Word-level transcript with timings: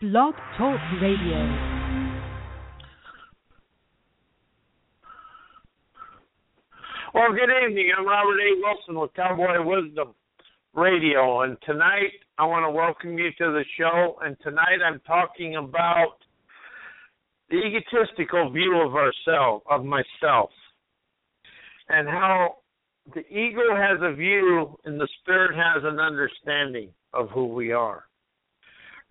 Blog 0.00 0.32
Talk 0.56 0.80
Radio. 1.02 1.36
Well, 7.12 7.32
good 7.34 7.50
evening. 7.66 7.90
I'm 7.98 8.06
Robert 8.06 8.38
A. 8.40 8.62
Wilson 8.62 8.98
with 8.98 9.12
Cowboy 9.12 9.62
Wisdom 9.62 10.14
Radio, 10.72 11.42
and 11.42 11.58
tonight 11.66 12.12
I 12.38 12.46
want 12.46 12.64
to 12.64 12.70
welcome 12.70 13.18
you 13.18 13.28
to 13.36 13.52
the 13.52 13.62
show. 13.76 14.16
And 14.22 14.38
tonight 14.42 14.78
I'm 14.82 15.00
talking 15.00 15.56
about 15.56 16.14
the 17.50 17.58
egotistical 17.58 18.50
view 18.50 18.80
of 18.80 18.94
ourselves, 18.94 19.62
of 19.68 19.84
myself, 19.84 20.48
and 21.90 22.08
how 22.08 22.54
the 23.14 23.20
ego 23.28 23.76
has 23.76 23.98
a 24.00 24.14
view 24.14 24.78
and 24.86 24.98
the 24.98 25.08
spirit 25.20 25.54
has 25.54 25.84
an 25.84 26.00
understanding 26.00 26.88
of 27.12 27.28
who 27.28 27.48
we 27.48 27.72
are. 27.72 28.04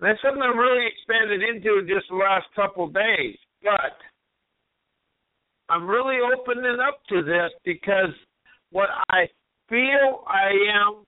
That's 0.02 0.22
something 0.22 0.42
I'm 0.42 0.58
really 0.58 0.86
expanded 0.88 1.42
into 1.44 1.82
just 1.88 2.08
the 2.10 2.16
last 2.16 2.48
couple 2.56 2.86
of 2.86 2.94
days. 2.94 3.36
But 3.64 3.98
I'm 5.70 5.88
really 5.88 6.18
opening 6.22 6.78
up 6.86 7.02
to 7.10 7.22
this 7.22 7.52
because 7.66 8.14
what 8.72 8.90
I 9.10 9.28
feel 9.68 10.24
I 10.28 10.52
am, 10.74 11.04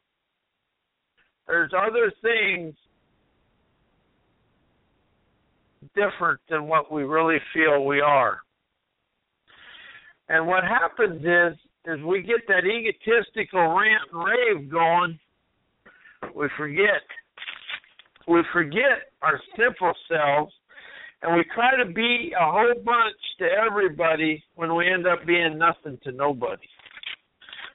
there's 1.48 1.72
other 1.74 2.12
things 2.22 2.76
different 5.96 6.40
than 6.50 6.68
what 6.68 6.92
we 6.92 7.04
really 7.04 7.40
feel 7.54 7.86
we 7.86 8.02
are. 8.02 8.40
And 10.30 10.48
what 10.48 10.64
happens 10.64 11.22
is, 11.22 11.58
is 11.86 12.04
we 12.06 12.22
get 12.22 12.48
that 12.48 12.64
egotistical 12.66 13.60
rant 13.62 14.04
and 14.14 14.24
rave 14.24 14.72
going, 14.72 15.20
we 16.36 16.48
forget. 16.58 17.02
We 18.32 18.44
forget 18.54 19.12
our 19.22 19.38
simple 19.58 19.92
selves 20.08 20.54
and 21.22 21.36
we 21.36 21.44
try 21.54 21.76
to 21.84 21.92
be 21.92 22.32
a 22.40 22.50
whole 22.50 22.74
bunch 22.86 23.18
to 23.40 23.46
everybody 23.46 24.42
when 24.56 24.74
we 24.74 24.90
end 24.90 25.06
up 25.06 25.26
being 25.28 25.58
nothing 25.58 26.00
to 26.06 26.14
nobody. 26.14 26.68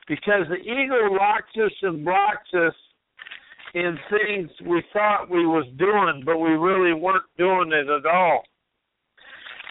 Because 0.08 0.46
the 0.48 0.56
ego 0.56 1.12
locks 1.12 1.52
us 1.62 1.72
and 1.82 2.02
blocks 2.02 2.48
us 2.54 2.72
in 3.74 3.98
things 4.08 4.50
we 4.66 4.82
thought 4.94 5.30
we 5.30 5.44
was 5.46 5.66
doing, 5.76 6.22
but 6.24 6.38
we 6.38 6.50
really 6.52 6.94
weren't 6.98 7.24
doing 7.36 7.70
it 7.72 7.91
at 7.91 8.06
all. 8.06 8.42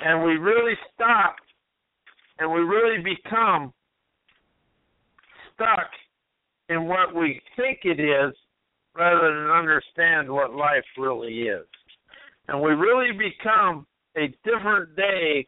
And 0.06 0.24
we 0.24 0.34
really 0.34 0.76
stop 0.94 1.38
and 2.38 2.52
we 2.52 2.60
really 2.60 3.02
become 3.02 3.74
stuck 5.56 5.90
in 6.70 6.86
what 6.86 7.16
we 7.16 7.42
think 7.58 7.80
it 7.86 8.00
is 8.00 8.36
rather 8.96 9.28
than 9.28 9.52
understand 9.52 10.30
what 10.30 10.54
life 10.54 10.86
really 10.98 11.44
is 11.44 11.66
and 12.48 12.62
we 12.62 12.72
really 12.72 13.12
become 13.12 13.86
a 14.18 14.28
different 14.44 14.96
day 14.96 15.48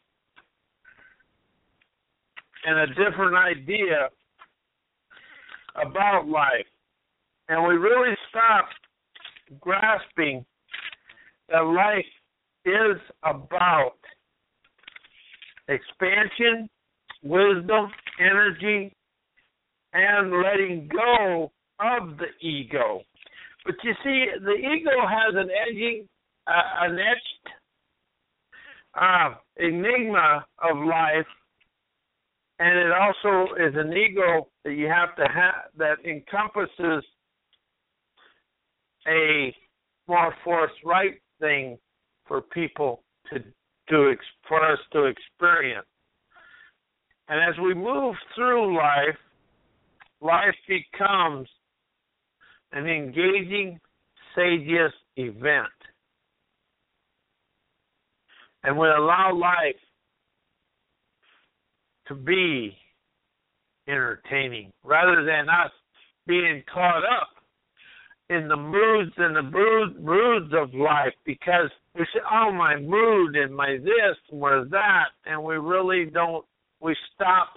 and 2.65 2.79
a 2.79 2.87
different 2.87 3.35
idea 3.35 4.09
about 5.75 6.27
life. 6.27 6.65
And 7.49 7.65
we 7.65 7.75
really 7.75 8.15
stop 8.29 8.67
grasping 9.61 10.43
that 11.49 11.59
life 11.59 12.05
is 12.65 12.99
about 13.23 13.93
expansion, 15.69 16.67
wisdom, 17.23 17.89
energy, 18.19 18.93
and 19.93 20.31
letting 20.43 20.89
go 20.91 21.51
of 21.79 22.17
the 22.17 22.45
ego. 22.45 23.01
But 23.67 23.75
you 23.83 23.93
see, 24.01 24.27
the 24.45 24.53
ego 24.53 24.91
has 25.05 25.35
an 25.35 25.49
edging 25.51 26.07
uh, 26.47 26.85
an 26.85 26.97
etched 26.97 27.49
uh, 28.95 29.35
enigma 29.57 30.45
of 30.63 30.77
life, 30.77 31.27
and 32.59 32.77
it 32.77 32.93
also 32.93 33.53
is 33.55 33.73
an 33.75 33.91
ego 33.91 34.47
that 34.63 34.71
you 34.71 34.87
have 34.87 35.17
to 35.17 35.23
have 35.23 35.65
that 35.77 35.97
encompasses 36.09 37.03
a 39.05 39.53
more 40.07 40.33
forthright 40.45 41.21
thing 41.41 41.77
for 42.25 42.41
people 42.41 43.03
to 43.33 43.39
to 43.89 44.15
for 44.47 44.65
us 44.65 44.79
to 44.93 45.07
experience. 45.07 45.87
And 47.27 47.41
as 47.41 47.59
we 47.61 47.73
move 47.73 48.15
through 48.33 48.77
life, 48.77 49.17
life 50.21 50.55
becomes 50.69 51.49
an 52.71 52.87
engaging, 52.87 53.79
sageous 54.35 54.91
event 55.15 55.67
and 58.63 58.77
would 58.77 58.89
allow 58.89 59.33
life 59.33 59.75
to 62.07 62.15
be 62.15 62.75
entertaining 63.87 64.71
rather 64.83 65.23
than 65.23 65.49
us 65.49 65.71
being 66.27 66.61
caught 66.71 67.03
up 67.03 67.29
in 68.29 68.47
the 68.49 68.57
moods 68.57 69.13
and 69.17 69.35
the 69.35 69.49
brood, 69.49 70.03
moods 70.03 70.53
of 70.53 70.73
life 70.73 71.13
because 71.25 71.69
we 71.95 72.05
say, 72.13 72.19
oh, 72.29 72.51
my 72.51 72.75
mood 72.75 73.35
and 73.37 73.55
my 73.55 73.77
this 73.81 74.17
and 74.29 74.41
my 74.41 74.63
that, 74.69 75.05
and 75.25 75.41
we 75.41 75.55
really 75.55 76.05
don't, 76.11 76.45
we 76.81 76.95
stop 77.15 77.53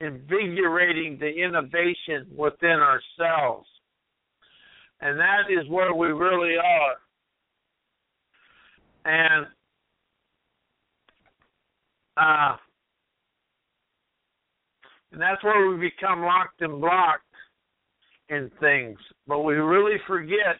invigorating 0.00 1.18
the 1.18 1.28
innovation 1.28 2.26
within 2.36 2.78
ourselves. 2.78 3.66
And 5.00 5.18
that 5.18 5.50
is 5.50 5.68
where 5.68 5.94
we 5.94 6.08
really 6.08 6.56
are. 6.56 6.96
And 9.04 9.46
uh, 12.16 12.56
and 15.12 15.20
that's 15.20 15.42
where 15.44 15.68
we 15.68 15.76
become 15.76 16.22
locked 16.22 16.60
and 16.60 16.80
blocked 16.80 17.22
in 18.28 18.50
things. 18.60 18.98
But 19.26 19.40
we 19.40 19.54
really 19.54 19.98
forget 20.06 20.58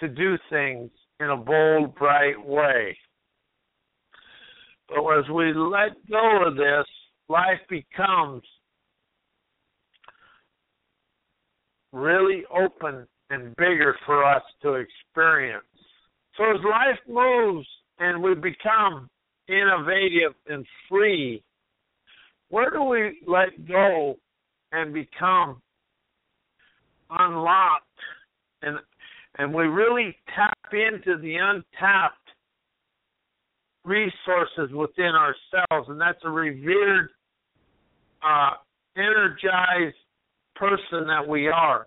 to 0.00 0.08
do 0.08 0.36
things 0.50 0.90
in 1.20 1.30
a 1.30 1.36
bold, 1.36 1.94
bright 1.94 2.44
way. 2.44 2.96
But 4.88 5.18
as 5.18 5.28
we 5.28 5.52
let 5.52 5.90
go 6.10 6.46
of 6.46 6.56
this, 6.56 6.86
life 7.28 7.60
becomes 7.68 8.42
really 11.96 12.44
open 12.54 13.06
and 13.30 13.56
bigger 13.56 13.96
for 14.04 14.24
us 14.24 14.42
to 14.62 14.74
experience. 14.74 15.64
So 16.36 16.44
as 16.44 16.60
life 16.64 16.98
moves 17.08 17.66
and 17.98 18.22
we 18.22 18.34
become 18.34 19.08
innovative 19.48 20.34
and 20.46 20.66
free, 20.88 21.42
where 22.50 22.70
do 22.70 22.82
we 22.82 23.18
let 23.26 23.66
go 23.66 24.16
and 24.72 24.92
become 24.92 25.60
unlocked 27.10 27.84
and 28.62 28.78
and 29.38 29.54
we 29.54 29.64
really 29.64 30.16
tap 30.34 30.58
into 30.72 31.20
the 31.20 31.36
untapped 31.36 32.16
resources 33.84 34.74
within 34.74 35.12
ourselves 35.14 35.88
and 35.88 36.00
that's 36.00 36.18
a 36.24 36.28
revered 36.28 37.10
uh, 38.26 38.50
energized 38.96 39.94
person 40.58 41.06
that 41.06 41.26
we 41.26 41.48
are 41.48 41.86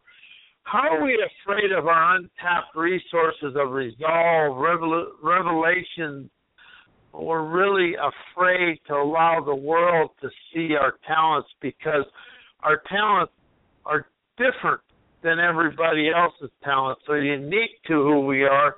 how 0.64 0.88
are 0.88 1.04
we 1.04 1.18
afraid 1.44 1.72
of 1.72 1.88
our 1.88 2.18
untapped 2.18 2.76
resources 2.76 3.56
of 3.56 3.72
resolve 3.72 4.56
revel- 4.58 5.12
revelation 5.24 6.30
we're 7.14 7.44
really 7.44 7.94
afraid 7.96 8.80
to 8.88 8.94
allow 8.94 9.42
the 9.44 9.56
world 9.56 10.12
to 10.22 10.30
see 10.54 10.76
our 10.76 10.94
talents 11.08 11.50
because 11.62 12.06
our 12.62 12.82
talents 12.88 13.34
are 13.86 14.06
different 14.38 14.82
than 15.24 15.40
everybody 15.40 16.12
else's 16.16 16.52
talents. 16.64 17.02
They're 17.08 17.24
unique 17.24 17.82
to 17.88 17.94
who 17.94 18.26
we 18.26 18.44
are. 18.44 18.76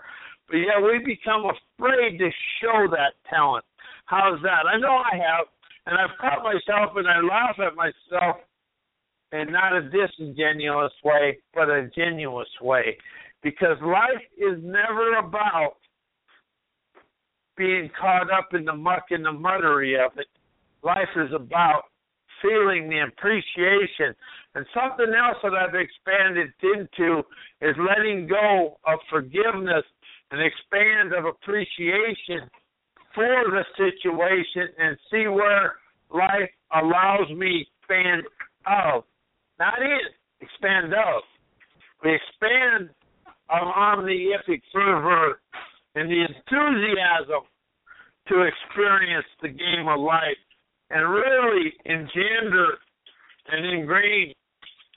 But 0.48 0.58
yeah, 0.58 0.82
we 0.82 1.00
become 1.04 1.44
afraid 1.44 2.18
to 2.20 2.30
show 2.62 2.88
that 2.92 3.14
talent. 3.30 3.66
How's 4.06 4.42
that? 4.44 4.66
I 4.72 4.78
know 4.78 4.96
I 4.96 5.16
have, 5.16 5.48
and 5.86 5.98
I've 5.98 6.18
caught 6.20 6.44
myself 6.44 6.96
and 6.96 7.08
I 7.08 7.20
laugh 7.20 7.58
at 7.60 7.76
myself 7.76 8.38
in 9.32 9.52
not 9.52 9.74
a 9.74 9.90
disingenuous 9.90 10.92
way, 11.04 11.38
but 11.54 11.70
a 11.70 11.90
genuine 11.96 12.46
way. 12.62 12.98
Because 13.44 13.78
life 13.82 14.24
is 14.38 14.60
never 14.62 15.18
about 15.18 15.76
being 17.58 17.90
caught 18.00 18.32
up 18.32 18.54
in 18.54 18.66
the 18.66 18.74
muck 18.74 19.06
and 19.10 19.26
the 19.26 19.32
muddery 19.32 20.04
of 20.04 20.18
it. 20.18 20.28
Life 20.84 21.10
is 21.16 21.32
about 21.34 21.84
feeling 22.42 22.90
the 22.90 23.00
appreciation. 23.08 24.16
And 24.56 24.66
something 24.74 25.14
else 25.14 25.38
that 25.44 25.54
I've 25.54 25.76
expanded 25.76 26.52
into 26.64 27.22
is 27.62 27.76
letting 27.78 28.28
go 28.28 28.78
of 28.86 29.00
forgiveness 29.10 29.86
and 30.32 30.42
expand 30.42 31.14
of 31.14 31.26
appreciation 31.26 32.50
for 33.14 33.44
the 33.52 33.64
situation 33.78 34.74
and 34.80 34.98
see 35.12 35.28
where 35.28 35.76
life 36.14 36.50
allows 36.74 37.30
me 37.36 37.66
to 37.66 37.94
expand 37.94 38.24
of. 38.66 39.04
Not 39.62 39.80
in, 39.80 40.10
expand 40.42 40.92
up. 40.96 41.22
We 42.04 42.16
expand 42.16 42.90
of 43.48 43.68
omniific 43.68 44.60
fervor 44.74 45.40
and 45.94 46.10
the 46.10 46.26
enthusiasm 46.26 47.46
to 48.30 48.42
experience 48.42 49.28
the 49.44 49.50
game 49.50 49.88
of 49.88 50.00
life 50.00 50.42
and 50.90 51.14
really 51.14 51.74
engender 51.86 52.80
and 53.52 53.64
ingrain 53.68 54.34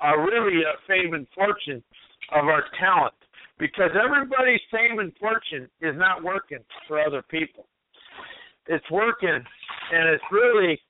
a 0.00 0.18
really 0.18 0.62
a 0.62 0.80
fame 0.88 1.12
and 1.12 1.26
fortune 1.34 1.84
of 2.32 2.46
our 2.46 2.64
talent 2.80 3.12
because 3.58 3.90
everybody's 4.02 4.62
fame 4.70 4.98
and 4.98 5.12
fortune 5.20 5.68
is 5.82 5.94
not 5.96 6.24
working 6.24 6.64
for 6.88 6.98
other 6.98 7.20
people. 7.20 7.66
It's 8.68 8.90
working 8.90 9.44
and 9.92 10.08
it's 10.08 10.24
really 10.32 10.80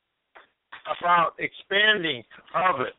about 1.00 1.32
expanding 1.40 2.22
of 2.54 2.80
it. 2.82 2.94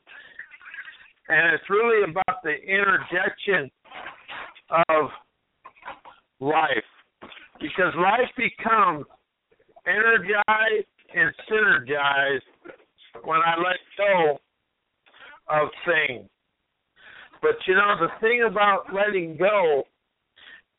And 1.27 1.53
it's 1.53 1.69
really 1.69 2.03
about 2.09 2.43
the 2.43 2.53
interjection 2.53 3.71
of 4.89 5.09
life. 6.39 6.85
Because 7.59 7.93
life 7.97 8.29
becomes 8.37 9.05
energized 9.87 10.87
and 11.15 11.33
synergized 11.49 12.41
when 13.23 13.39
I 13.39 13.55
let 13.57 13.77
go 13.97 14.39
of 15.49 15.69
things. 15.85 16.27
But 17.41 17.55
you 17.67 17.75
know, 17.75 17.95
the 17.99 18.09
thing 18.21 18.43
about 18.49 18.93
letting 18.93 19.37
go 19.37 19.83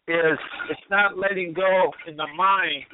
is 0.09 0.39
it's 0.71 0.81
not 0.91 1.19
letting 1.19 1.53
go 1.53 1.91
in 2.07 2.17
the 2.17 2.27
mind, 2.37 2.85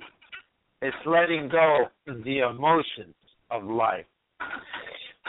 it's 0.81 0.97
letting 1.07 1.49
go 1.49 1.87
in 2.07 2.23
the 2.23 2.39
emotions 2.41 3.15
of 3.51 3.65
life. 3.65 4.07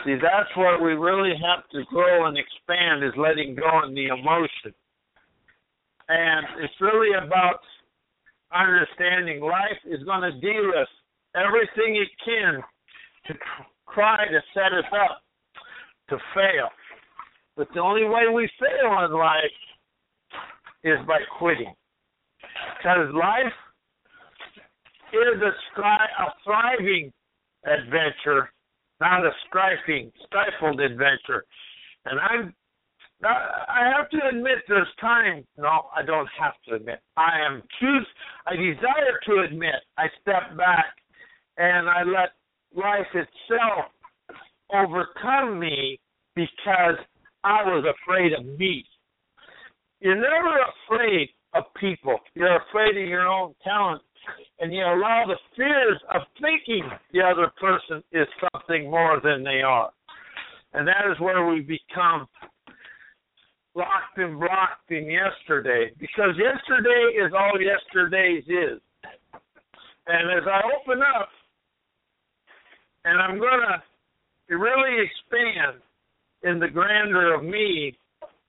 See, 0.05 0.15
that's 0.15 0.49
what 0.57 0.81
we 0.81 0.93
really 0.93 1.33
have 1.37 1.69
to 1.69 1.83
grow 1.85 2.25
and 2.25 2.37
expand 2.37 3.03
is 3.03 3.13
letting 3.15 3.55
go 3.55 3.83
in 3.85 3.93
the 3.93 4.07
emotion. 4.07 4.73
And 6.09 6.45
it's 6.59 6.73
really 6.81 7.15
about 7.15 7.59
understanding 8.53 9.41
life 9.41 9.79
is 9.85 10.03
going 10.03 10.21
to 10.21 10.39
deal 10.39 10.71
us 10.79 10.87
everything 11.35 11.95
it 11.95 12.09
can 12.25 12.61
to 13.27 13.33
try 13.93 14.25
to 14.27 14.39
set 14.53 14.73
us 14.73 14.91
up 14.93 15.21
to 16.09 16.17
fail. 16.35 16.69
But 17.55 17.67
the 17.73 17.81
only 17.81 18.05
way 18.05 18.23
we 18.33 18.49
fail 18.59 19.05
in 19.05 19.13
life 19.13 19.43
is 20.83 20.97
by 21.07 21.19
quitting. 21.37 21.73
Because 22.77 23.13
life 23.13 23.53
is 25.13 25.41
a, 25.41 25.79
stri- 25.79 26.13
a 26.19 26.33
thriving 26.43 27.13
adventure, 27.65 28.51
not 28.99 29.25
a 29.25 29.31
strifing, 29.47 30.11
stifled 30.25 30.79
adventure. 30.79 31.45
And 32.05 32.19
I'm 32.19 32.53
I 33.25 33.89
have 33.95 34.09
to 34.09 34.17
admit 34.27 34.57
there's 34.67 34.87
time. 34.99 35.45
No, 35.57 35.85
I 35.95 36.03
don't 36.03 36.27
have 36.39 36.53
to 36.67 36.75
admit. 36.75 36.99
I 37.15 37.39
am 37.39 37.63
choose. 37.79 38.07
I 38.45 38.55
desire 38.55 39.19
to 39.27 39.45
admit. 39.47 39.75
I 39.97 40.07
step 40.21 40.57
back 40.57 40.95
and 41.57 41.89
I 41.89 42.03
let 42.03 42.31
life 42.75 43.07
itself 43.13 43.85
overcome 44.73 45.59
me 45.59 45.99
because 46.35 46.95
I 47.43 47.63
was 47.63 47.85
afraid 47.85 48.33
of 48.33 48.45
me. 48.57 48.85
You're 49.99 50.15
never 50.15 50.57
afraid 50.89 51.29
of 51.53 51.63
people. 51.79 52.17
You're 52.35 52.61
afraid 52.67 52.97
of 53.01 53.07
your 53.07 53.27
own 53.27 53.53
talent 53.63 54.01
and 54.59 54.73
you 54.73 54.81
allow 54.81 55.25
the 55.27 55.35
fears 55.55 55.99
of 56.13 56.21
thinking 56.41 56.89
the 57.11 57.21
other 57.21 57.51
person 57.59 58.03
is 58.11 58.27
something 58.53 58.89
more 58.89 59.19
than 59.23 59.43
they 59.43 59.61
are. 59.61 59.91
And 60.73 60.87
that 60.87 61.09
is 61.11 61.19
where 61.19 61.45
we 61.45 61.61
become 61.61 62.27
locked 63.75 64.17
and 64.17 64.39
blocked 64.39 64.89
in 64.89 65.09
yesterday 65.09 65.91
because 65.99 66.31
yesterday 66.37 67.17
is 67.17 67.33
all 67.37 67.59
yesterday's 67.59 68.43
is. 68.47 68.79
And 70.07 70.31
as 70.31 70.43
I 70.47 70.61
open 70.79 71.01
up, 71.01 71.29
and 73.05 73.21
I'm 73.21 73.37
going 73.37 73.59
to 74.49 74.55
really 74.55 75.05
expand 75.05 75.81
in 76.43 76.59
the 76.59 76.67
grandeur 76.67 77.35
of 77.35 77.43
me, 77.43 77.97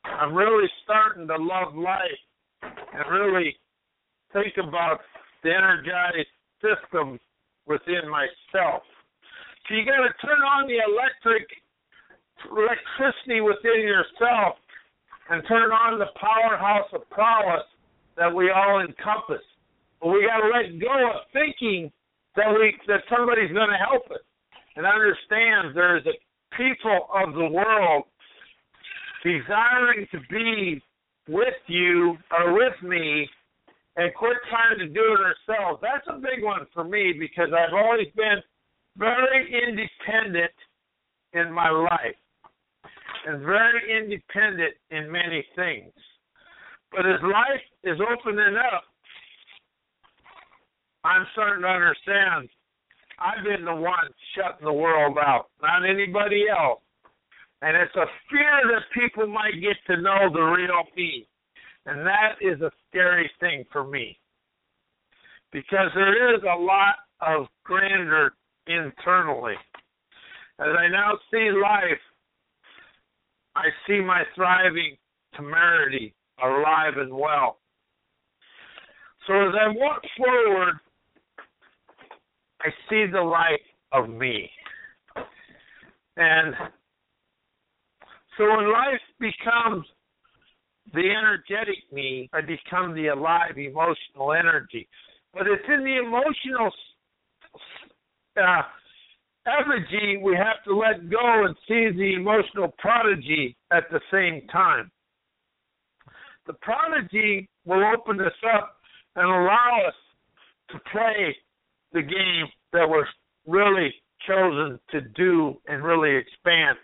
I'm 0.04 0.34
really 0.34 0.68
starting 0.84 1.26
to 1.28 1.36
love 1.36 1.74
life 1.74 2.00
and 2.94 3.02
really 3.10 3.56
think 4.32 4.54
about 4.56 5.00
the 5.42 5.50
energized 5.50 6.30
system 6.62 7.18
within 7.66 8.08
myself. 8.08 8.82
So 9.66 9.74
you 9.74 9.84
got 9.84 10.06
to 10.06 10.12
turn 10.24 10.40
on 10.40 10.68
the 10.68 10.78
electric 10.78 11.48
electricity 12.44 13.40
within 13.40 13.82
yourself 13.82 14.56
and 15.30 15.42
turn 15.48 15.72
on 15.72 15.98
the 15.98 16.06
powerhouse 16.20 16.88
of 16.92 17.08
prowess 17.10 17.64
that 18.16 18.32
we 18.32 18.50
all 18.50 18.80
encompass. 18.80 19.42
But 20.00 20.08
we 20.08 20.28
got 20.28 20.40
to 20.44 20.50
let 20.52 20.78
go 20.78 21.10
of 21.10 21.26
thinking 21.32 21.90
that 22.36 22.52
we 22.52 22.74
that 22.86 23.00
somebody's 23.08 23.52
going 23.52 23.70
to 23.70 23.80
help 23.80 24.10
us, 24.10 24.22
and 24.76 24.84
understand 24.84 25.74
there's 25.74 26.04
a 26.06 26.16
people 26.56 27.08
of 27.14 27.34
the 27.34 27.48
world 27.48 28.04
desiring 29.24 30.06
to 30.12 30.18
be 30.28 30.82
with 31.28 31.54
you 31.66 32.16
or 32.36 32.52
with 32.52 32.82
me 32.82 33.28
and 33.96 34.14
quit 34.14 34.36
trying 34.50 34.78
to 34.78 34.86
do 34.86 35.14
it 35.14 35.20
ourselves. 35.20 35.80
That's 35.82 36.06
a 36.08 36.18
big 36.18 36.42
one 36.42 36.66
for 36.74 36.84
me 36.84 37.14
because 37.18 37.48
I've 37.52 37.74
always 37.74 38.08
been 38.16 38.42
very 38.96 39.52
independent 39.68 40.52
in 41.32 41.52
my 41.52 41.70
life 41.70 42.16
and 43.26 43.40
very 43.42 44.02
independent 44.02 44.74
in 44.90 45.10
many 45.10 45.44
things. 45.56 45.92
But 46.90 47.06
as 47.06 47.20
life 47.22 47.64
is 47.82 47.98
opening 48.00 48.56
up, 48.56 48.84
I'm 51.04 51.26
starting 51.32 51.62
to 51.62 51.68
understand 51.68 52.48
I've 53.18 53.44
been 53.44 53.64
the 53.64 53.74
one 53.74 54.10
shutting 54.34 54.64
the 54.64 54.72
world 54.72 55.18
out, 55.18 55.46
not 55.62 55.88
anybody 55.88 56.46
else. 56.48 56.80
And 57.62 57.76
it's 57.76 57.94
a 57.96 58.06
fear 58.30 58.60
that 58.72 58.82
people 58.92 59.26
might 59.26 59.60
get 59.60 59.76
to 59.86 60.00
know 60.00 60.30
the 60.32 60.40
real 60.40 60.82
me. 60.96 61.26
And 61.86 62.06
that 62.06 62.36
is 62.40 62.60
a 62.60 62.70
scary 62.88 63.30
thing 63.40 63.64
for 63.72 63.84
me. 63.84 64.18
Because 65.52 65.90
there 65.94 66.34
is 66.34 66.42
a 66.42 66.60
lot 66.60 66.96
of 67.20 67.46
grandeur 67.64 68.32
internally. 68.66 69.54
As 70.58 70.68
I 70.78 70.88
now 70.88 71.18
see 71.30 71.50
life, 71.50 72.00
I 73.56 73.66
see 73.86 74.00
my 74.00 74.22
thriving 74.34 74.96
temerity 75.34 76.14
alive 76.42 76.94
and 76.96 77.12
well. 77.12 77.58
So 79.26 79.32
as 79.32 79.54
I 79.58 79.68
walk 79.68 80.02
forward, 80.16 80.74
I 82.60 82.68
see 82.88 83.06
the 83.10 83.20
light 83.20 83.60
of 83.92 84.08
me. 84.08 84.50
And 86.16 86.54
so 88.36 88.44
when 88.44 88.72
life 88.72 89.00
becomes 89.20 89.86
the 90.92 91.10
energetic 91.10 91.78
me, 91.92 92.28
I 92.32 92.40
become 92.40 92.94
the 92.94 93.08
alive 93.08 93.56
emotional 93.56 94.32
energy. 94.32 94.88
But 95.32 95.46
it's 95.46 95.64
in 95.68 95.84
the 95.84 95.98
emotional 95.98 96.70
uh, 98.36 98.62
we 100.22 100.36
have 100.36 100.64
to 100.64 100.74
let 100.76 101.10
go 101.10 101.44
and 101.44 101.54
see 101.68 101.90
the 101.96 102.14
emotional 102.16 102.74
prodigy 102.78 103.56
at 103.72 103.84
the 103.90 104.00
same 104.10 104.46
time. 104.48 104.90
The 106.46 106.54
prodigy 106.54 107.48
will 107.64 107.84
open 107.84 108.20
us 108.20 108.32
up 108.54 108.76
and 109.16 109.26
allow 109.26 109.80
us 109.86 109.94
to 110.70 110.78
play 110.90 111.36
the 111.92 112.02
game 112.02 112.46
that 112.72 112.88
we're 112.88 113.06
really 113.46 113.94
chosen 114.26 114.78
to 114.90 115.00
do 115.14 115.56
and 115.68 115.84
really 115.84 116.16
expand. 116.16 116.76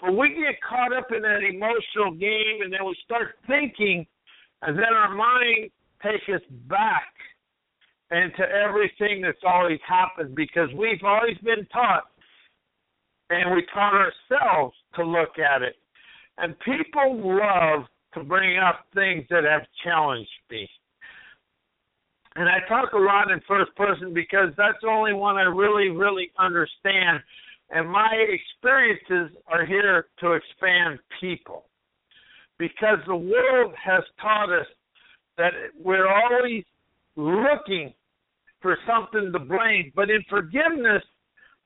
But 0.00 0.16
we 0.16 0.30
get 0.30 0.60
caught 0.66 0.92
up 0.96 1.08
in 1.14 1.22
that 1.22 1.42
emotional 1.42 2.12
game 2.12 2.62
and 2.62 2.72
then 2.72 2.84
we 2.86 2.96
start 3.04 3.36
thinking, 3.46 4.06
and 4.62 4.76
then 4.76 4.92
our 4.94 5.14
mind 5.14 5.70
takes 6.02 6.24
us 6.34 6.40
back 6.68 7.12
into 8.10 8.42
everything 8.42 9.20
that's 9.22 9.44
always 9.46 9.78
happened 9.86 10.34
because 10.34 10.68
we've 10.74 11.02
always 11.04 11.36
been 11.38 11.66
taught 11.72 12.04
and 13.28 13.54
we 13.54 13.64
taught 13.72 13.94
ourselves 13.94 14.74
to 14.96 15.04
look 15.04 15.38
at 15.38 15.62
it. 15.62 15.76
And 16.38 16.58
people 16.60 17.38
love 17.38 17.84
to 18.14 18.24
bring 18.24 18.58
up 18.58 18.86
things 18.94 19.24
that 19.30 19.44
have 19.44 19.62
challenged 19.84 20.30
me. 20.50 20.68
And 22.36 22.48
I 22.48 22.58
talk 22.68 22.92
a 22.92 22.98
lot 22.98 23.30
in 23.30 23.40
first 23.46 23.74
person 23.76 24.14
because 24.14 24.48
that's 24.56 24.78
the 24.82 24.88
only 24.88 25.12
one 25.12 25.36
I 25.36 25.42
really, 25.42 25.88
really 25.88 26.30
understand 26.38 27.20
and 27.70 27.88
my 27.88 28.14
experiences 28.28 29.36
are 29.46 29.64
here 29.64 30.06
to 30.20 30.32
expand 30.32 30.98
people. 31.20 31.66
Because 32.58 32.98
the 33.06 33.16
world 33.16 33.72
has 33.82 34.02
taught 34.20 34.50
us 34.50 34.66
that 35.38 35.52
we're 35.82 36.08
always 36.08 36.64
looking 37.16 37.94
for 38.60 38.76
something 38.86 39.32
to 39.32 39.38
blame. 39.38 39.92
But 39.94 40.10
in 40.10 40.22
forgiveness, 40.28 41.02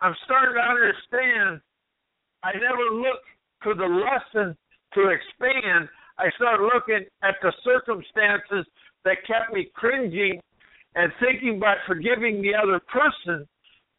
I'm 0.00 0.14
starting 0.24 0.54
to 0.54 0.60
understand 0.60 1.60
I 2.44 2.52
never 2.52 3.00
look 3.00 3.20
for 3.62 3.74
the 3.74 3.86
lesson 3.86 4.56
to 4.92 5.08
expand. 5.08 5.88
I 6.18 6.30
start 6.36 6.60
looking 6.60 7.06
at 7.22 7.34
the 7.42 7.52
circumstances 7.64 8.66
that 9.04 9.26
kept 9.26 9.52
me 9.52 9.70
cringing 9.74 10.40
and 10.94 11.10
thinking 11.18 11.58
by 11.58 11.74
forgiving 11.86 12.42
the 12.42 12.54
other 12.54 12.80
person, 12.92 13.48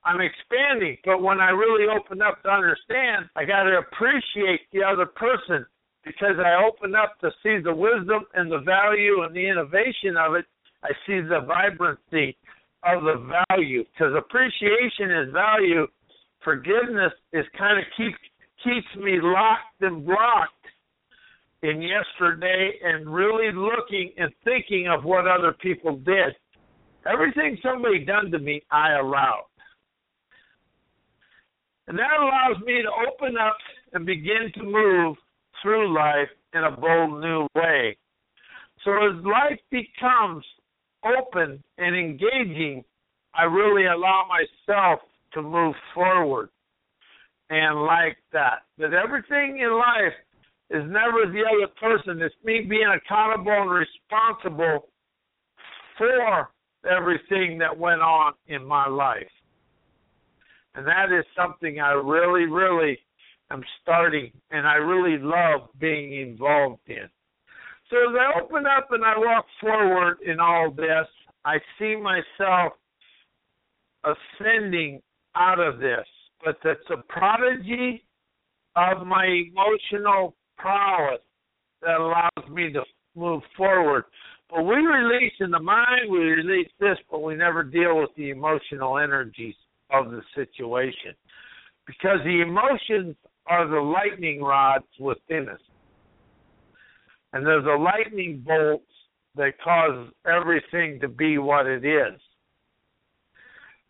I'm 0.05 0.21
expanding. 0.21 0.97
But 1.03 1.21
when 1.21 1.39
I 1.39 1.50
really 1.50 1.85
open 1.89 2.21
up 2.21 2.41
to 2.43 2.50
understand, 2.50 3.25
I 3.35 3.43
got 3.43 3.63
to 3.63 3.79
appreciate 3.79 4.62
the 4.71 4.83
other 4.83 5.07
person 5.07 5.65
because 6.05 6.38
I 6.38 6.63
open 6.63 6.93
up 6.95 7.19
to 7.21 7.31
see 7.41 7.57
the 7.63 7.74
wisdom 7.74 8.25
and 8.35 8.51
the 8.51 8.59
value 8.59 9.24
and 9.24 9.35
the 9.35 9.47
innovation 9.50 10.15
of 10.17 10.35
it. 10.35 10.45
I 10.83 10.89
see 11.07 11.19
the 11.21 11.41
vibrancy 11.47 12.38
of 12.83 13.01
the 13.03 13.43
value 13.50 13.83
because 13.91 14.13
appreciation 14.15 15.09
is 15.09 15.33
value. 15.33 15.88
Forgiveness 16.43 17.12
is 17.33 17.45
kind 17.57 17.79
of 17.79 17.85
keeps 17.97 18.21
keeps 18.63 19.03
me 19.03 19.19
locked 19.21 19.81
and 19.81 20.05
blocked 20.05 20.53
in 21.63 21.81
yesterday 21.81 22.74
and 22.83 23.12
really 23.12 23.51
looking 23.51 24.12
and 24.17 24.31
thinking 24.43 24.88
of 24.88 25.03
what 25.03 25.27
other 25.27 25.53
people 25.59 25.97
did. 25.97 26.35
Everything 27.12 27.57
somebody 27.63 28.05
done 28.05 28.29
to 28.31 28.39
me, 28.39 28.62
I 28.71 28.97
allowed. 29.00 29.45
And 31.88 31.98
that 32.00 32.20
allows 32.20 32.62
me 32.65 32.82
to 32.82 32.89
open 33.08 33.36
up 33.38 33.58
and 33.94 34.06
begin 34.06 34.51
to 34.56 34.63
move 34.63 35.15
through 35.62 35.94
life 35.96 36.30
in 36.54 36.63
a 36.63 36.72
bold 36.72 37.22
new 37.22 37.48
way. 37.56 37.98
So 38.84 38.92
as 38.92 39.24
life 39.24 39.60
becomes 39.72 40.44
open 41.04 41.63
and 41.77 41.96
engaging, 41.96 42.84
I 43.34 43.44
really 43.44 43.86
allow 43.86 44.27
myself 44.27 45.00
to 45.34 45.42
move 45.42 45.75
forward 45.94 46.50
and 47.50 47.84
like 47.84 48.18
that. 48.34 48.63
That 48.77 48.94
everything 48.94 49.60
in 49.60 49.72
life 49.77 50.13
is 50.72 50.84
never 50.88 51.32
the 51.32 51.44
other 51.46 51.72
person. 51.80 52.22
It's 52.22 52.36
me 52.44 52.62
being 52.68 52.92
accountable 52.96 53.51
and 53.51 53.70
responsible 53.70 54.88
for 55.98 56.50
everything 56.89 57.58
that 57.60 57.77
went 57.77 58.01
on 58.01 58.34
in 58.48 58.65
my 58.65 58.88
life. 58.88 59.27
And 60.75 60.86
that 60.86 61.12
is 61.17 61.25
something 61.36 61.79
I 61.79 61.91
really, 61.91 62.46
really 62.46 63.00
am 63.51 63.63
starting 63.82 64.32
and 64.51 64.67
I 64.67 64.75
really 64.75 65.17
love 65.17 65.70
being 65.79 66.20
involved 66.20 66.82
in. 66.88 67.08
So 67.89 67.98
as 67.98 68.15
I 68.20 68.41
open 68.41 68.65
up 68.65 68.89
and 68.91 69.03
I 69.03 69.17
walk 69.17 69.46
forward 69.62 70.17
in 70.25 70.39
all 70.39 70.72
this, 70.72 71.08
I 71.46 71.58
see 71.79 71.96
myself 71.96 72.74
ascending 74.03 75.01
out 75.36 75.60
of 75.60 75.79
this. 75.79 76.05
But 76.44 76.58
that's 76.63 76.79
a 76.91 77.01
prodigy 77.12 78.03
of 78.75 79.08
my 79.08 79.25
emotional 79.25 80.36
prowess 80.58 81.22
that 81.82 82.00
allows 82.00 82.50
me 82.51 82.74
to 82.74 82.82
move 83.15 83.44
forward. 83.55 84.03
But 84.50 84.63
we 84.63 84.75
release 84.75 85.34
in 85.39 85.51
the 85.51 85.60
mind, 85.60 86.12
we 86.12 86.20
release 86.20 86.70
this, 86.79 86.98
but 87.10 87.24
we 87.24 87.36
never 87.36 87.63
deal 87.63 88.00
with 88.00 88.10
the 88.17 88.32
emotional 88.32 88.98
energies 88.98 89.55
of 89.92 90.12
the 90.12 90.22
situation. 90.34 91.13
Because 91.86 92.20
the 92.24 92.42
emotions 92.42 93.15
are 93.48 93.68
the 93.68 93.80
lightning 93.80 94.42
rods 94.42 94.86
within 95.00 95.50
us. 95.50 95.60
And 97.34 97.46
there's 97.46 97.65
the 97.65 97.77
lightning 97.77 98.44
bolts 98.46 98.86
that 99.36 99.54
cause 99.63 100.08
everything 100.25 101.00
to 101.01 101.08
be 101.08 101.38
what 101.38 101.65
it 101.68 101.86
is. 101.86 102.20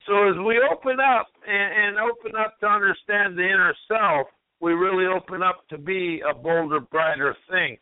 So 0.08 0.30
as 0.30 0.36
we 0.46 0.60
open 0.72 0.98
up 1.00 1.28
and, 1.48 1.98
and 1.98 1.98
open 1.98 2.36
up 2.36 2.60
to 2.60 2.68
understand 2.68 3.38
the 3.38 3.44
inner 3.44 3.74
self, 3.88 4.28
we 4.60 4.74
really 4.74 5.06
open 5.06 5.42
up 5.42 5.68
to 5.70 5.78
be 5.78 6.22
a 6.30 6.34
bolder, 6.34 6.80
brighter 6.80 7.36
thing. 7.50 7.78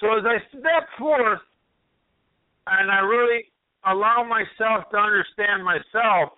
So 0.00 0.18
as 0.18 0.24
I 0.24 0.38
step 0.50 0.88
forth 0.98 1.40
and 2.66 2.90
I 2.90 3.00
really 3.00 3.44
allow 3.86 4.24
myself 4.24 4.90
to 4.90 4.96
understand 4.96 5.64
myself 5.64 6.30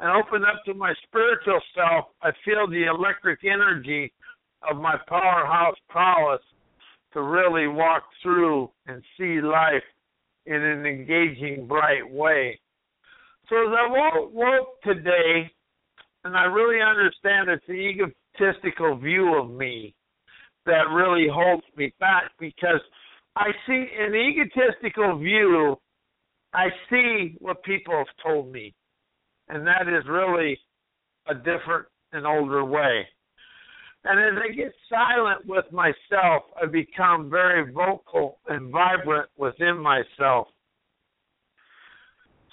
and 0.00 0.10
open 0.10 0.42
up 0.44 0.62
to 0.66 0.74
my 0.74 0.92
spiritual 1.06 1.60
self, 1.74 2.06
I 2.22 2.30
feel 2.44 2.68
the 2.68 2.84
electric 2.84 3.40
energy 3.44 4.12
of 4.68 4.76
my 4.76 4.96
powerhouse 5.08 5.76
prowess 5.88 6.40
to 7.12 7.22
really 7.22 7.66
walk 7.66 8.02
through 8.22 8.70
and 8.86 9.02
see 9.18 9.40
life 9.40 9.82
in 10.44 10.62
an 10.62 10.86
engaging, 10.86 11.66
bright 11.66 12.08
way. 12.08 12.60
So 13.48 13.56
as 13.56 13.74
I 13.74 14.18
woke 14.32 14.80
today, 14.82 15.50
and 16.24 16.36
I 16.36 16.44
really 16.44 16.82
understand 16.82 17.48
it's 17.48 17.64
the 17.66 17.74
egotistical 17.74 18.96
view 18.96 19.40
of 19.40 19.50
me 19.50 19.94
that 20.66 20.90
really 20.92 21.28
holds 21.32 21.62
me 21.76 21.94
back 22.00 22.32
because 22.38 22.80
I 23.36 23.50
see 23.66 23.86
an 23.98 24.14
egotistical 24.14 25.18
view, 25.18 25.76
I 26.52 26.66
see 26.90 27.36
what 27.38 27.62
people 27.62 27.94
have 27.94 28.06
told 28.22 28.50
me. 28.50 28.74
And 29.48 29.66
that 29.66 29.88
is 29.88 30.04
really 30.08 30.58
a 31.28 31.34
different 31.34 31.86
and 32.12 32.26
older 32.26 32.64
way. 32.64 33.06
And 34.04 34.20
as 34.20 34.42
I 34.42 34.54
get 34.54 34.72
silent 34.88 35.46
with 35.46 35.64
myself, 35.72 36.44
I 36.60 36.66
become 36.66 37.28
very 37.28 37.72
vocal 37.72 38.38
and 38.48 38.70
vibrant 38.70 39.28
within 39.36 39.78
myself. 39.78 40.48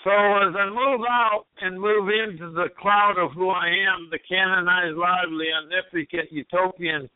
So 0.03 0.09
as 0.09 0.53
I 0.57 0.69
move 0.69 1.05
out 1.09 1.45
and 1.61 1.79
move 1.79 2.09
into 2.09 2.51
the 2.51 2.67
cloud 2.79 3.17
of 3.17 3.31
who 3.33 3.49
I 3.49 3.67
am, 3.67 4.09
the 4.11 4.19
canonized, 4.27 4.97
lively, 4.97 5.47
omnipotent, 5.53 6.31
utopian 6.31 7.09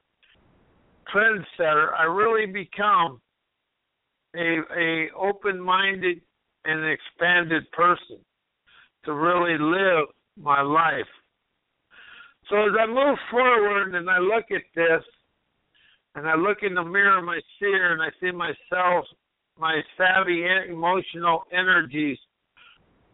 trendsetter, 1.14 1.90
I 1.98 2.04
really 2.04 2.46
become 2.46 3.20
a 4.36 4.60
a 4.78 5.08
open-minded 5.18 6.22
and 6.66 6.86
expanded 6.86 7.70
person 7.72 8.20
to 9.06 9.14
really 9.14 9.58
live 9.58 10.08
my 10.40 10.62
life. 10.62 11.08
So 12.50 12.56
as 12.58 12.72
I 12.80 12.86
move 12.86 13.18
forward 13.30 13.96
and 13.96 14.10
I 14.10 14.20
look 14.20 14.46
at 14.52 14.64
this, 14.76 15.04
and 16.16 16.28
I 16.28 16.36
look 16.36 16.60
in 16.64 16.74
the 16.74 16.84
mirror 16.84 17.20
of 17.20 17.26
my 17.26 17.40
seer 17.60 17.94
and 17.94 18.02
I 18.02 18.10
see 18.20 18.32
myself, 18.32 19.06
my 19.60 19.82
savvy 19.98 20.46
emotional 20.68 21.44
energies 21.52 22.18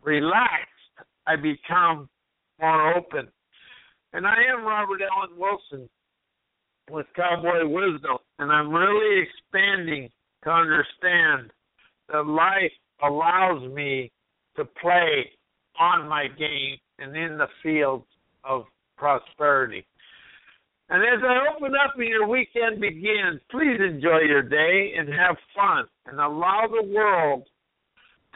relaxed, 0.03 0.69
I 1.27 1.35
become 1.35 2.09
more 2.61 2.95
open. 2.95 3.27
And 4.13 4.27
I 4.27 4.35
am 4.53 4.63
Robert 4.63 5.01
Allen 5.01 5.37
Wilson 5.37 5.89
with 6.89 7.05
Cowboy 7.15 7.65
Wisdom, 7.65 8.17
and 8.39 8.51
I'm 8.51 8.71
really 8.71 9.23
expanding 9.23 10.09
to 10.43 10.49
understand 10.49 11.51
that 12.09 12.25
life 12.25 12.71
allows 13.01 13.69
me 13.73 14.11
to 14.55 14.65
play 14.65 15.31
on 15.79 16.07
my 16.07 16.27
game 16.27 16.77
and 16.99 17.15
in 17.15 17.37
the 17.37 17.47
field 17.61 18.03
of 18.43 18.65
prosperity. 18.97 19.85
And 20.89 21.01
as 21.01 21.23
I 21.23 21.55
open 21.55 21.73
up 21.75 21.93
and 21.97 22.07
your 22.07 22.27
weekend 22.27 22.79
begins, 22.79 23.41
please 23.49 23.79
enjoy 23.79 24.19
your 24.27 24.43
day 24.43 24.93
and 24.97 25.09
have 25.09 25.37
fun 25.55 25.85
and 26.05 26.19
allow 26.19 26.67
the 26.67 26.87
world 26.87 27.43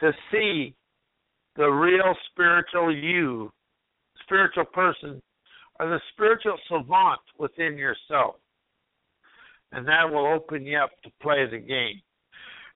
to 0.00 0.12
see 0.32 0.74
the 1.56 1.68
real 1.68 2.14
spiritual 2.30 2.94
you, 2.94 3.52
spiritual 4.24 4.64
person, 4.64 5.20
or 5.78 5.88
the 5.88 6.00
spiritual 6.12 6.56
savant 6.68 7.20
within 7.38 7.76
yourself. 7.76 8.36
And 9.72 9.86
that 9.86 10.10
will 10.10 10.26
open 10.26 10.64
you 10.64 10.78
up 10.78 10.90
to 11.04 11.10
play 11.20 11.46
the 11.50 11.58
game. 11.58 12.00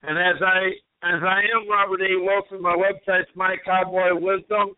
And 0.03 0.17
as 0.17 0.41
I 0.41 0.67
as 1.05 1.21
I 1.21 1.41
am 1.55 1.69
Robert 1.69 2.01
A. 2.01 2.19
Wilson, 2.19 2.61
my 2.61 2.75
website's 2.75 3.29
My 3.35 3.55
Cowboy 3.65 4.13
Wisdom. 4.13 4.75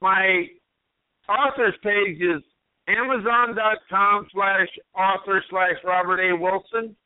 My 0.00 0.46
author's 1.28 1.74
page 1.82 2.20
is 2.20 2.42
Amazon.com 2.88 4.28
slash 4.32 4.68
author 4.94 5.44
slash 5.50 5.76
Robert 5.84 6.20
A. 6.20 6.36
Wilson. 6.36 6.96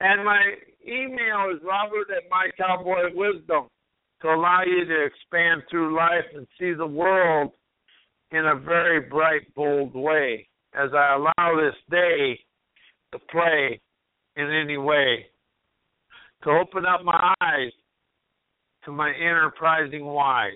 And 0.00 0.24
my 0.24 0.40
email 0.86 1.54
is 1.54 1.62
Robert 1.62 2.08
at 2.10 2.28
My 2.28 2.48
Cowboy 2.58 3.14
Wisdom 3.14 3.68
to 4.22 4.28
allow 4.28 4.62
you 4.66 4.84
to 4.84 5.04
expand 5.04 5.62
through 5.70 5.96
life 5.96 6.24
and 6.34 6.46
see 6.58 6.72
the 6.72 6.86
world 6.86 7.52
in 8.32 8.46
a 8.46 8.56
very 8.56 9.00
bright, 9.00 9.42
bold 9.54 9.94
way 9.94 10.48
as 10.74 10.90
I 10.92 11.14
allow 11.14 11.56
this 11.56 11.76
day 11.88 12.40
to 13.12 13.18
play 13.30 13.80
in 14.36 14.50
any 14.50 14.76
way, 14.76 15.26
to 16.44 16.50
open 16.50 16.84
up 16.86 17.04
my 17.04 17.34
eyes 17.40 17.72
to 18.84 18.92
my 18.92 19.10
enterprising 19.10 20.04
why. 20.04 20.50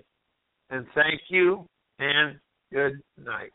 And 0.71 0.87
thank 0.95 1.23
you 1.29 1.67
and 1.99 2.39
good 2.73 3.01
night. 3.19 3.51